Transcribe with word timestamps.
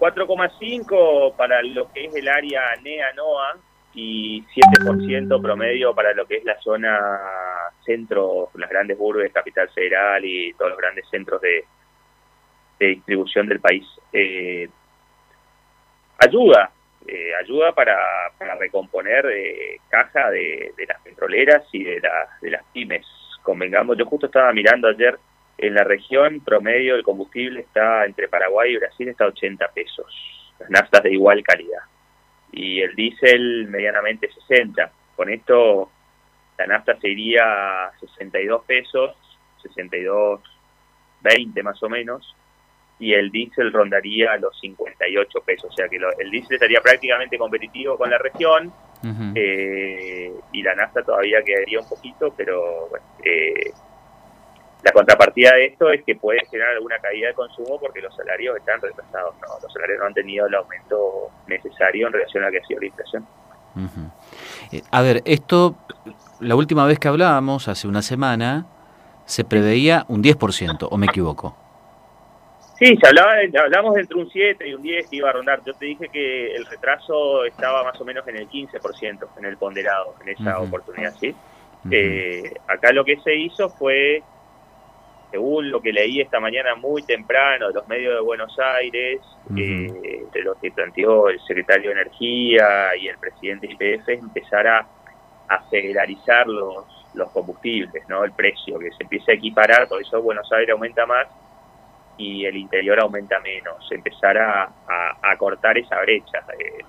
4,5 0.00 1.36
para 1.36 1.62
lo 1.62 1.92
que 1.92 2.06
es 2.06 2.14
el 2.14 2.26
área 2.26 2.62
NEA-NOA 2.82 3.58
y 3.92 4.42
7% 4.44 5.42
promedio 5.42 5.94
para 5.94 6.14
lo 6.14 6.26
que 6.26 6.36
es 6.36 6.44
la 6.44 6.58
zona 6.60 6.98
centro, 7.84 8.48
las 8.54 8.70
grandes 8.70 8.96
urbes, 8.98 9.32
Capital 9.32 9.68
Federal 9.68 10.24
y 10.24 10.54
todos 10.54 10.70
los 10.70 10.78
grandes 10.78 11.06
centros 11.10 11.40
de, 11.42 11.64
distribución 12.78 13.46
del 13.46 13.60
país. 13.60 13.84
Eh, 14.10 14.66
ayuda, 16.16 16.70
eh, 17.06 17.32
ayuda 17.38 17.72
para, 17.72 17.98
para 18.38 18.54
recomponer 18.54 19.26
eh, 19.26 19.80
caja 19.90 20.30
de, 20.30 20.72
de, 20.78 20.86
las 20.86 20.98
petroleras 21.02 21.62
y 21.72 21.84
de, 21.84 22.00
de 22.40 22.50
las 22.50 22.64
pymes. 22.72 23.04
Convengamos, 23.42 23.98
yo 23.98 24.06
justo 24.06 24.26
estaba 24.26 24.50
mirando 24.54 24.88
ayer 24.88 25.18
en 25.60 25.74
la 25.74 25.84
región 25.84 26.40
promedio 26.40 26.94
el 26.94 27.02
combustible 27.02 27.60
está 27.60 28.06
entre 28.06 28.28
Paraguay 28.28 28.72
y 28.72 28.78
Brasil 28.78 29.08
está 29.08 29.24
a 29.24 29.28
80 29.28 29.68
pesos, 29.68 30.06
las 30.58 30.70
naftas 30.70 31.02
de 31.02 31.12
igual 31.12 31.42
calidad. 31.42 31.82
Y 32.52 32.80
el 32.80 32.94
diésel 32.94 33.68
medianamente 33.68 34.30
60. 34.32 34.90
Con 35.14 35.28
esto 35.28 35.90
la 36.56 36.66
nafta 36.66 36.98
sería 36.98 37.88
a 37.88 37.98
62 38.00 38.64
pesos, 38.64 39.16
62, 39.62 40.40
20 41.20 41.62
más 41.62 41.82
o 41.82 41.90
menos, 41.90 42.34
y 42.98 43.12
el 43.12 43.30
diésel 43.30 43.70
rondaría 43.70 44.36
los 44.38 44.58
58 44.60 45.40
pesos. 45.44 45.70
O 45.70 45.76
sea 45.76 45.88
que 45.88 45.98
el 46.18 46.30
diésel 46.30 46.54
estaría 46.54 46.80
prácticamente 46.80 47.36
competitivo 47.36 47.98
con 47.98 48.08
la 48.08 48.18
región 48.18 48.72
eh, 49.34 50.32
y 50.52 50.62
la 50.62 50.74
nafta 50.74 51.02
todavía 51.02 51.42
quedaría 51.42 51.80
un 51.80 51.88
poquito, 51.88 52.32
pero 52.34 52.88
bueno, 52.88 53.06
eh, 53.24 53.72
la 54.82 54.92
contrapartida 54.92 55.54
de 55.54 55.66
esto 55.66 55.90
es 55.90 56.02
que 56.04 56.16
puede 56.16 56.40
generar 56.46 56.74
alguna 56.74 56.98
caída 56.98 57.28
de 57.28 57.34
consumo 57.34 57.78
porque 57.78 58.00
los 58.00 58.14
salarios 58.14 58.56
están 58.56 58.80
retrasados, 58.80 59.34
¿no? 59.40 59.48
Los 59.62 59.72
salarios 59.72 59.98
no 60.00 60.06
han 60.06 60.14
tenido 60.14 60.46
el 60.46 60.54
aumento 60.54 61.30
necesario 61.46 62.06
en 62.06 62.12
relación 62.12 62.44
a 62.44 62.46
lo 62.46 62.52
que 62.52 62.58
ha 62.58 62.66
sido 62.66 62.80
la 62.80 62.86
inflación. 62.86 63.26
Eh, 64.72 64.82
a 64.90 65.02
ver, 65.02 65.22
esto, 65.24 65.76
la 66.40 66.54
última 66.56 66.86
vez 66.86 66.98
que 66.98 67.08
hablábamos, 67.08 67.68
hace 67.68 67.88
una 67.88 68.02
semana, 68.02 68.66
se 69.26 69.44
preveía 69.44 70.04
un 70.08 70.22
10%, 70.22 70.88
¿o 70.90 70.96
me 70.96 71.06
equivoco? 71.06 71.56
Sí, 72.78 72.96
se 72.96 73.08
hablaba, 73.08 73.34
hablamos 73.62 73.98
entre 73.98 74.16
un 74.16 74.30
7 74.30 74.66
y 74.66 74.72
un 74.72 74.82
10 74.82 75.10
que 75.10 75.16
iba 75.16 75.28
a 75.28 75.32
rondar. 75.32 75.60
Yo 75.66 75.74
te 75.74 75.84
dije 75.84 76.08
que 76.08 76.56
el 76.56 76.64
retraso 76.64 77.44
estaba 77.44 77.84
más 77.84 78.00
o 78.00 78.04
menos 78.06 78.26
en 78.26 78.36
el 78.36 78.48
15%, 78.48 79.28
en 79.36 79.44
el 79.44 79.58
ponderado, 79.58 80.14
en 80.22 80.30
esa 80.30 80.58
oportunidad, 80.58 81.14
¿sí? 81.20 81.34
eh, 81.90 82.52
acá 82.66 82.92
lo 82.92 83.04
que 83.04 83.18
se 83.20 83.34
hizo 83.34 83.68
fue 83.70 84.22
según 85.30 85.70
lo 85.70 85.80
que 85.80 85.92
leí 85.92 86.20
esta 86.20 86.40
mañana 86.40 86.74
muy 86.74 87.02
temprano 87.02 87.68
de 87.68 87.74
los 87.74 87.86
medios 87.88 88.14
de 88.14 88.20
Buenos 88.20 88.58
Aires, 88.58 89.20
de 89.48 90.42
lo 90.42 90.54
que 90.60 90.70
planteó 90.70 91.28
el 91.28 91.40
secretario 91.40 91.90
de 91.90 92.00
Energía 92.00 92.96
y 92.96 93.08
el 93.08 93.18
presidente 93.18 93.68
de 93.68 93.74
IPF, 93.74 94.08
empezar 94.08 94.66
a, 94.66 94.86
federalizar 95.68 96.46
los, 96.46 96.84
los 97.14 97.30
combustibles, 97.30 98.08
¿no? 98.08 98.24
el 98.24 98.32
precio, 98.32 98.78
que 98.78 98.90
se 98.92 99.02
empiece 99.02 99.32
a 99.32 99.34
equiparar, 99.34 99.88
por 99.88 100.00
eso 100.00 100.22
Buenos 100.22 100.50
Aires 100.52 100.70
aumenta 100.70 101.06
más 101.06 101.26
y 102.16 102.44
el 102.44 102.56
interior 102.56 103.00
aumenta 103.00 103.40
menos, 103.40 103.90
empezar 103.90 104.38
a, 104.38 104.70
a, 105.22 105.36
cortar 105.36 105.76
esa 105.78 106.00
brecha. 106.02 106.38
Eh, 106.58 106.84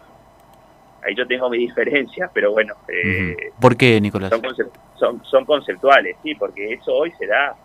ahí 1.04 1.16
yo 1.16 1.26
tengo 1.26 1.50
mis 1.50 1.62
diferencias, 1.62 2.30
pero 2.34 2.52
bueno. 2.52 2.76
Eh, 2.88 3.52
¿Por 3.60 3.78
qué, 3.78 4.00
Nicolás? 4.00 4.30
Son, 4.30 4.42
son, 4.96 5.24
son 5.24 5.46
conceptuales, 5.46 6.18
sí, 6.22 6.36
porque 6.36 6.74
eso 6.74 6.94
hoy 6.94 7.12
se 7.18 7.26
da 7.26 7.56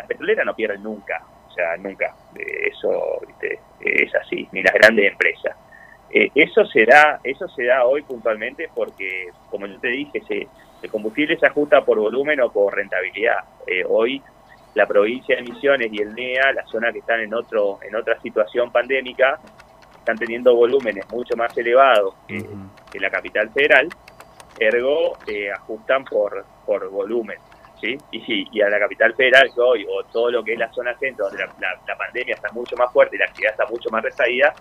las 0.00 0.08
petroleras 0.08 0.46
no 0.46 0.54
pierden 0.54 0.82
nunca, 0.82 1.22
o 1.46 1.52
sea, 1.52 1.76
nunca, 1.76 2.14
eso 2.34 3.20
es 3.80 4.14
así, 4.14 4.48
ni 4.52 4.62
las 4.62 4.74
grandes 4.74 5.12
empresas. 5.12 5.56
Eh, 6.10 6.30
eso 6.34 6.64
se 6.66 6.84
da, 6.86 7.20
eso 7.22 7.46
se 7.48 7.64
da 7.64 7.84
hoy 7.84 8.02
puntualmente 8.02 8.68
porque, 8.74 9.28
como 9.48 9.66
yo 9.66 9.78
te 9.78 9.88
dije, 9.88 10.20
se, 10.26 10.48
el 10.82 10.90
combustible 10.90 11.38
se 11.38 11.46
ajusta 11.46 11.84
por 11.84 11.98
volumen 11.98 12.40
o 12.40 12.50
por 12.50 12.74
rentabilidad. 12.74 13.44
Eh, 13.66 13.84
hoy 13.86 14.22
la 14.74 14.86
provincia 14.86 15.36
de 15.36 15.42
Misiones 15.42 15.92
y 15.92 16.00
el 16.00 16.14
NEA, 16.14 16.52
las 16.52 16.68
zonas 16.68 16.92
que 16.92 17.00
están 17.00 17.20
en 17.20 17.34
otro, 17.34 17.78
en 17.82 17.94
otra 17.94 18.20
situación 18.20 18.72
pandémica, 18.72 19.38
están 19.98 20.16
teniendo 20.16 20.54
volúmenes 20.54 21.04
mucho 21.12 21.36
más 21.36 21.56
elevados 21.56 22.14
que, 22.26 22.98
la 22.98 23.10
capital 23.10 23.50
federal, 23.50 23.88
ergo 24.58 25.16
eh, 25.26 25.50
ajustan 25.52 26.04
por, 26.04 26.44
por 26.66 26.88
volumen. 26.88 27.38
¿Sí? 27.80 27.96
Y, 28.10 28.48
y 28.52 28.62
a 28.62 28.68
la 28.68 28.78
capital 28.78 29.14
federal 29.14 29.50
que 29.54 29.60
hoy, 29.60 29.86
o 29.88 30.04
todo 30.04 30.30
lo 30.30 30.44
que 30.44 30.52
es 30.52 30.58
la 30.58 30.72
zona 30.72 30.96
centro, 30.98 31.26
donde 31.28 31.44
la, 31.60 31.96
pandemia 31.96 32.34
está 32.34 32.50
mucho 32.52 32.76
más 32.76 32.92
fuerte 32.92 33.16
y 33.16 33.18
la 33.18 33.26
actividad 33.26 33.52
está 33.52 33.66
mucho 33.66 33.88
más 33.90 34.02
retraída, 34.02 34.52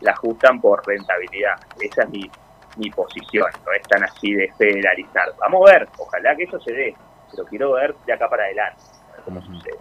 la 0.00 0.12
ajustan 0.12 0.60
por 0.60 0.86
rentabilidad. 0.86 1.54
Esa 1.80 2.02
es 2.02 2.10
mi, 2.10 2.30
mi 2.76 2.90
posición, 2.90 3.50
no 3.64 3.72
es 3.72 3.82
tan 3.82 4.04
así 4.04 4.32
de 4.32 4.52
federalizar. 4.56 5.32
Vamos 5.38 5.68
a 5.68 5.72
ver, 5.72 5.88
ojalá 5.98 6.36
que 6.36 6.44
eso 6.44 6.60
se 6.60 6.72
dé, 6.72 6.94
pero 7.30 7.44
quiero 7.46 7.72
ver 7.72 7.94
de 8.06 8.12
acá 8.12 8.28
para 8.28 8.44
adelante, 8.44 8.82
cómo 9.24 9.42
sucede. 9.42 9.76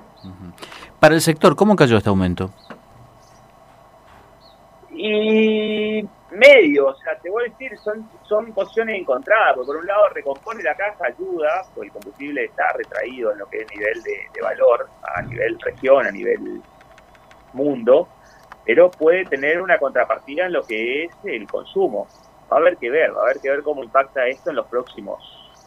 Para 0.99 1.15
el 1.15 1.21
sector, 1.21 1.55
¿cómo 1.55 1.75
cayó 1.75 1.97
este 1.97 2.09
aumento? 2.09 2.51
Y 4.91 6.05
medio, 6.31 6.87
o 6.87 6.95
sea, 6.95 7.17
te 7.19 7.29
voy 7.29 7.45
a 7.45 7.49
decir, 7.49 7.77
son, 7.79 8.07
son 8.23 8.53
posiciones 8.53 8.99
encontradas, 8.99 9.55
porque 9.55 9.67
por 9.67 9.77
un 9.77 9.87
lado 9.87 10.09
recompone 10.09 10.63
la 10.63 10.75
caja, 10.75 11.05
ayuda, 11.05 11.63
porque 11.73 11.87
el 11.87 11.93
combustible 11.93 12.45
está 12.45 12.71
retraído 12.73 13.31
en 13.31 13.39
lo 13.39 13.49
que 13.49 13.61
es 13.61 13.67
nivel 13.71 14.01
de, 14.03 14.41
valor, 14.41 14.87
a 15.03 15.21
nivel 15.21 15.59
región, 15.59 16.05
a 16.05 16.11
nivel 16.11 16.61
mundo, 17.53 18.07
pero 18.65 18.91
puede 18.91 19.25
tener 19.25 19.61
una 19.61 19.77
contrapartida 19.77 20.45
en 20.45 20.53
lo 20.53 20.63
que 20.63 21.05
es 21.05 21.11
el 21.23 21.47
consumo. 21.47 22.07
Va 22.51 22.57
a 22.57 22.59
haber 22.59 22.77
que 22.77 22.89
ver, 22.89 23.15
va 23.15 23.21
a 23.21 23.23
haber 23.25 23.39
que 23.39 23.49
ver 23.49 23.63
cómo 23.63 23.83
impacta 23.83 24.27
esto 24.27 24.49
en 24.49 24.57
los 24.57 24.67
próximos, 24.67 25.19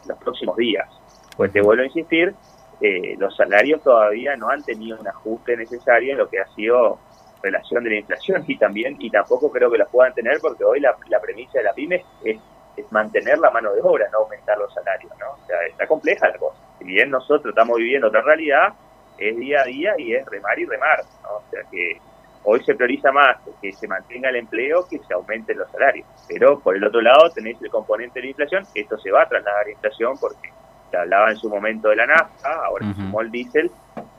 los 0.07 0.17
próximos 0.17 0.55
días. 0.55 0.87
Pues 1.35 1.51
te 1.51 1.61
vuelvo 1.61 1.83
a 1.83 1.85
insistir, 1.85 2.33
eh, 2.81 3.15
los 3.17 3.35
salarios 3.35 3.81
todavía 3.81 4.35
no 4.35 4.49
han 4.49 4.63
tenido 4.63 4.99
un 4.99 5.07
ajuste 5.07 5.55
necesario 5.57 6.13
en 6.13 6.17
lo 6.17 6.29
que 6.29 6.39
ha 6.39 6.47
sido 6.55 6.99
relación 7.43 7.83
de 7.83 7.89
la 7.89 7.95
inflación 7.97 8.43
y 8.47 8.57
también, 8.57 8.95
y 8.99 9.09
tampoco 9.09 9.51
creo 9.51 9.69
que 9.69 9.77
las 9.77 9.89
puedan 9.89 10.13
tener 10.13 10.39
porque 10.41 10.63
hoy 10.63 10.79
la, 10.79 10.95
la 11.09 11.19
premisa 11.19 11.59
de 11.59 11.65
la 11.65 11.73
pyme 11.73 12.03
es, 12.23 12.37
es, 12.77 12.91
mantener 12.91 13.37
la 13.37 13.51
mano 13.51 13.73
de 13.73 13.81
obra, 13.81 14.07
no 14.11 14.19
aumentar 14.19 14.57
los 14.57 14.73
salarios, 14.73 15.11
¿no? 15.19 15.31
O 15.31 15.45
sea, 15.45 15.57
está 15.67 15.85
compleja 15.85 16.29
la 16.29 16.37
cosa. 16.37 16.57
Si 16.79 16.85
bien 16.85 17.11
nosotros 17.11 17.51
estamos 17.51 17.77
viviendo 17.77 18.07
otra 18.07 18.21
realidad, 18.21 18.73
es 19.17 19.35
día 19.37 19.61
a 19.61 19.65
día 19.65 19.93
y 19.97 20.13
es 20.13 20.25
remar 20.25 20.57
y 20.57 20.65
remar, 20.65 20.99
¿no? 21.21 21.35
O 21.35 21.43
sea 21.51 21.61
que 21.69 21.97
hoy 22.45 22.63
se 22.63 22.75
prioriza 22.75 23.11
más 23.11 23.37
que 23.61 23.71
se 23.73 23.87
mantenga 23.87 24.29
el 24.29 24.37
empleo 24.37 24.87
que 24.89 24.99
se 24.99 25.13
aumenten 25.13 25.57
los 25.57 25.69
salarios. 25.71 26.07
Pero 26.27 26.59
por 26.59 26.75
el 26.75 26.83
otro 26.83 27.01
lado 27.01 27.29
tenéis 27.29 27.61
el 27.61 27.69
componente 27.69 28.19
de 28.19 28.25
la 28.25 28.29
inflación, 28.29 28.63
esto 28.73 28.97
se 28.97 29.11
va 29.11 29.23
a 29.23 29.29
trasladar 29.29 29.67
a 29.67 29.71
inflación 29.71 30.17
porque 30.19 30.49
se 30.89 30.97
hablaba 30.97 31.29
en 31.29 31.37
su 31.37 31.49
momento 31.49 31.89
de 31.89 31.97
la 31.97 32.07
nafta, 32.07 32.65
ahora 32.65 32.87
se 32.87 32.95
sumó 32.95 33.21
el 33.21 33.31
diésel, 33.31 33.71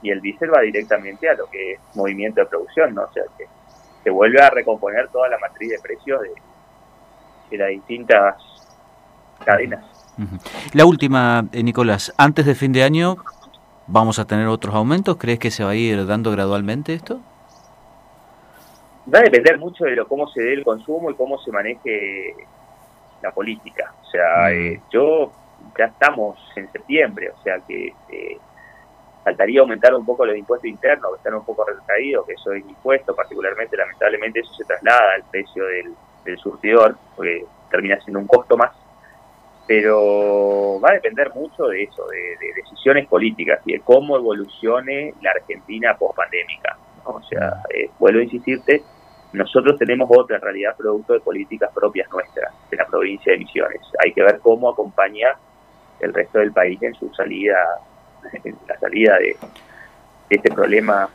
y 0.04 0.10
el 0.10 0.20
diésel 0.20 0.54
va 0.54 0.60
directamente 0.60 1.28
a 1.28 1.34
lo 1.34 1.48
que 1.50 1.72
es 1.72 1.80
movimiento 1.94 2.40
de 2.40 2.46
producción, 2.46 2.94
¿no? 2.94 3.04
O 3.04 3.12
sea, 3.12 3.22
que 3.38 3.46
se 4.04 4.10
vuelve 4.10 4.40
a 4.40 4.50
recomponer 4.50 5.08
toda 5.08 5.30
la 5.30 5.38
matriz 5.38 5.70
de 5.70 5.78
precios 5.78 6.20
de, 6.20 6.30
de 7.50 7.58
las 7.58 7.70
distintas 7.70 8.36
cadenas. 9.44 9.82
La 10.74 10.84
última, 10.84 11.46
eh, 11.52 11.62
Nicolás, 11.62 12.12
antes 12.18 12.44
de 12.44 12.54
fin 12.54 12.72
de 12.72 12.84
año, 12.84 13.16
¿vamos 13.86 14.18
a 14.18 14.26
tener 14.26 14.46
otros 14.46 14.74
aumentos? 14.74 15.16
¿Crees 15.16 15.38
que 15.38 15.50
se 15.50 15.64
va 15.64 15.70
a 15.70 15.74
ir 15.74 16.06
dando 16.06 16.30
gradualmente 16.30 16.92
esto? 16.92 17.20
Va 19.12 19.20
a 19.20 19.22
depender 19.22 19.58
mucho 19.58 19.84
de 19.84 19.96
lo, 19.96 20.06
cómo 20.06 20.28
se 20.28 20.42
dé 20.42 20.52
el 20.52 20.64
consumo 20.64 21.10
y 21.10 21.14
cómo 21.14 21.38
se 21.38 21.50
maneje 21.50 22.34
la 23.22 23.32
política. 23.32 23.94
O 24.02 24.10
sea, 24.10 24.52
eh, 24.52 24.82
yo 24.92 25.32
ya 25.78 25.86
estamos 25.86 26.38
en 26.56 26.70
septiembre, 26.70 27.30
o 27.30 27.42
sea 27.42 27.58
que 27.66 27.94
eh, 28.10 28.38
faltaría 29.24 29.60
aumentar 29.60 29.94
un 29.94 30.04
poco 30.04 30.26
los 30.26 30.36
impuestos 30.36 30.68
internos, 30.68 31.12
que 31.12 31.16
están 31.16 31.34
un 31.34 31.44
poco 31.44 31.64
retraídos, 31.64 32.26
que 32.26 32.34
eso 32.34 32.52
es 32.52 32.64
impuesto, 32.64 33.14
particularmente, 33.14 33.76
lamentablemente, 33.76 34.40
eso 34.40 34.52
se 34.52 34.64
traslada 34.64 35.14
al 35.14 35.24
precio 35.30 35.64
del, 35.66 35.94
surtidor, 36.38 36.96
porque 37.16 37.44
termina 37.70 38.00
siendo 38.00 38.18
un 38.18 38.26
costo 38.26 38.56
más. 38.56 38.72
Pero 39.66 40.78
va 40.80 40.90
a 40.90 40.94
depender 40.94 41.30
mucho 41.34 41.66
de 41.66 41.84
eso, 41.84 42.06
de, 42.06 42.52
decisiones 42.54 43.06
políticas 43.08 43.60
y 43.64 43.72
de 43.72 43.80
cómo 43.80 44.16
evolucione 44.16 45.14
la 45.22 45.30
Argentina 45.30 45.96
post-pandémica. 45.96 46.76
O 47.04 47.22
sea, 47.22 47.62
eh, 47.74 47.90
vuelvo 47.98 48.20
a 48.20 48.24
insistirte, 48.24 48.82
nosotros 49.32 49.78
tenemos 49.78 50.08
otra 50.10 50.38
realidad 50.38 50.76
producto 50.76 51.14
de 51.14 51.20
políticas 51.20 51.70
propias 51.74 52.10
nuestras, 52.10 52.52
de 52.70 52.76
la 52.76 52.86
provincia 52.86 53.32
de 53.32 53.38
Misiones. 53.38 53.80
Hay 54.02 54.12
que 54.12 54.22
ver 54.22 54.38
cómo 54.38 54.70
acompaña 54.70 55.36
el 56.00 56.12
resto 56.12 56.38
del 56.38 56.52
país 56.52 56.80
en 56.82 56.94
su 56.94 57.12
salida, 57.14 57.56
en 58.32 58.56
la 58.68 58.78
salida 58.78 59.18
de, 59.18 59.36
este 60.30 60.50
problema, 60.52 61.08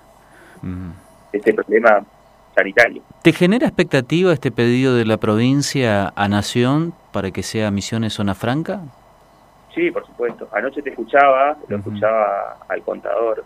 este 1.32 1.54
problema 1.54 2.06
sanitario. 2.56 3.02
¿Te 3.24 3.34
genera 3.34 3.68
expectativa 3.68 4.32
este 4.32 4.52
pedido 4.52 4.96
de 4.96 5.06
la 5.06 5.18
provincia 5.18 6.14
a 6.16 6.28
Nación 6.28 6.94
para 7.12 7.32
que 7.32 7.44
sea 7.44 7.72
Misiones 7.72 8.14
zona 8.14 8.36
franca? 8.36 8.82
Sí, 9.74 9.92
por 9.92 10.06
supuesto. 10.06 10.48
Anoche 10.52 10.82
te 10.82 10.90
escuchaba, 10.92 11.58
lo 11.68 11.78
escuchaba 11.78 12.58
al 12.68 12.82
contador. 12.84 13.44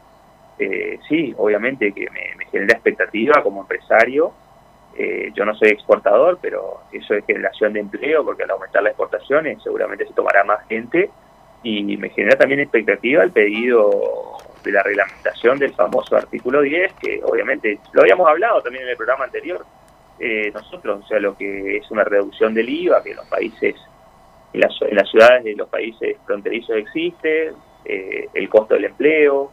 Eh, 0.60 1.00
sí, 1.08 1.34
obviamente 1.38 1.92
que 1.92 2.10
me, 2.12 2.36
me 2.38 2.46
genera 2.46 2.74
expectativa 2.74 3.42
como 3.42 3.62
empresario 3.62 4.34
Eh, 4.96 5.32
yo 5.34 5.44
no 5.44 5.56
soy 5.56 5.70
exportador, 5.70 6.38
pero 6.40 6.82
eso 6.92 7.16
es 7.16 7.26
generación 7.26 7.74
de 7.74 7.80
empleo, 7.80 8.24
porque 8.24 8.44
al 8.44 8.52
aumentar 8.52 8.84
las 8.84 8.92
exportaciones 8.92 9.58
seguramente 9.64 10.06
se 10.06 10.14
tomará 10.14 10.44
más 10.44 10.68
gente 10.68 11.10
y 11.64 11.98
me 11.98 12.10
genera 12.10 12.38
también 12.38 12.60
expectativa 12.60 13.24
el 13.24 13.32
pedido 13.32 14.38
de 14.64 14.72
la 14.72 14.84
reglamentación 14.84 15.60
del 15.60 15.74
famoso 15.74 16.16
artículo 16.16 16.62
10, 16.62 16.94
que 16.94 17.22
obviamente 17.24 17.80
lo 17.94 18.02
habíamos 18.02 18.28
hablado 18.28 18.62
también 18.62 18.84
en 18.84 18.90
el 18.90 18.98
programa 18.98 19.26
anterior, 19.26 19.66
eh, 20.20 20.52
nosotros, 20.54 21.04
o 21.04 21.08
sea, 21.08 21.20
lo 21.20 21.36
que 21.36 21.78
es 21.78 21.90
una 21.92 22.04
reducción 22.04 22.54
del 22.54 22.70
IVA, 22.70 23.04
que 23.04 23.12
en 23.12 23.18
los 23.18 23.28
países, 23.28 23.76
en 24.54 24.60
las, 24.60 25.10
ciudades 25.10 25.44
de 25.44 25.56
los 25.56 25.68
países 25.70 26.18
fronterizos 26.26 26.78
existe, 26.78 27.54
eh, 27.86 28.28
el 28.34 28.50
costo 28.50 28.76
del 28.76 28.86
empleo, 28.86 29.52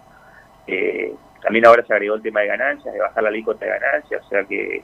eh, 0.67 1.13
también 1.43 1.67
ahora 1.67 1.85
se 1.85 1.93
agregó 1.93 2.15
el 2.15 2.23
tema 2.23 2.41
de 2.41 2.49
ganancias, 2.49 2.93
de 2.93 3.01
bajar 3.01 3.23
la 3.23 3.31
alícuota 3.31 3.65
de 3.65 3.71
ganancias, 3.73 4.25
o 4.25 4.29
sea 4.29 4.45
que 4.45 4.83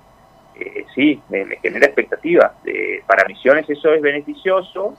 eh, 0.58 0.86
sí, 0.94 1.20
me, 1.28 1.44
genera 1.56 1.86
expectativa. 1.86 2.54
De, 2.64 3.02
para 3.06 3.26
misiones 3.26 3.68
eso 3.68 3.92
es 3.92 4.00
beneficioso 4.00 4.94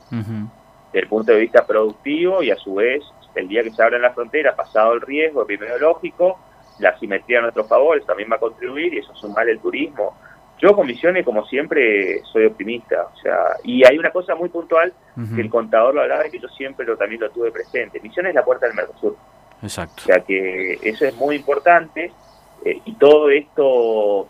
desde 0.98 1.04
el 1.04 1.10
punto 1.10 1.32
de 1.32 1.40
vista 1.40 1.64
productivo 1.66 2.42
y 2.42 2.50
a 2.50 2.56
su 2.56 2.74
vez 2.74 3.04
el 3.36 3.48
día 3.48 3.62
que 3.62 3.70
se 3.70 3.84
abran 3.84 4.02
las 4.02 4.16
fronteras, 4.16 4.56
pasado 4.56 4.94
el 4.94 5.02
riesgo 5.02 5.44
epidemiológico, 5.44 6.40
la 6.80 6.98
simetría 6.98 7.38
a 7.38 7.42
nuestro 7.44 7.66
favor 7.66 8.02
también 8.04 8.32
va 8.32 8.38
a 8.38 8.40
contribuir 8.40 8.96
y 8.96 8.98
eso 9.00 9.14
suma 9.16 9.44
el 9.44 9.60
turismo. 9.60 10.18
Yo 10.60 10.76
con 10.76 10.88
misiones, 10.88 11.24
como 11.24 11.46
siempre, 11.46 12.24
soy 12.32 12.46
optimista. 12.46 13.10
O 13.14 13.18
sea, 13.20 13.38
y 13.64 13.86
hay 13.86 14.00
una 14.00 14.10
cosa 14.10 14.34
muy 14.34 14.50
puntual 14.50 14.92
que 15.36 15.42
el 15.42 15.52
contador 15.52 15.94
lo 15.94 16.02
hablaba 16.02 16.26
y 16.26 16.32
que 16.32 16.40
yo 16.40 16.48
siempre 16.50 16.84
lo, 16.84 16.98
también 16.98 17.22
lo 17.22 17.30
tuve 17.30 17.52
presente. 17.52 18.00
Misiones 18.00 18.32
es 18.32 18.36
la 18.36 18.44
puerta 18.44 18.66
del 18.66 18.76
Mercosur. 18.76 19.16
Exacto. 19.62 20.02
O 20.02 20.06
sea 20.06 20.20
que 20.22 20.80
eso 20.82 21.06
es 21.06 21.16
muy 21.16 21.36
importante 21.36 22.12
eh, 22.66 22.82
y 22.86 22.94
todo 22.94 23.30
esto, 23.30 24.28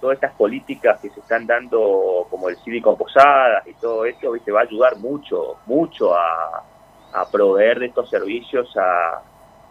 todas 0.00 0.14
estas 0.14 0.34
políticas 0.34 1.00
que 1.00 1.10
se 1.10 1.20
están 1.20 1.46
dando, 1.46 2.26
como 2.30 2.48
el 2.48 2.56
cívico 2.58 2.96
Posadas 2.96 3.66
y 3.66 3.74
todo 3.74 4.04
esto, 4.04 4.32
¿viste? 4.32 4.50
va 4.50 4.60
a 4.60 4.64
ayudar 4.64 4.96
mucho, 4.96 5.56
mucho 5.66 6.14
a, 6.14 6.64
proveer 7.30 7.80
de 7.80 7.86
estos 7.86 8.08
servicios 8.08 8.72
a, 8.76 9.20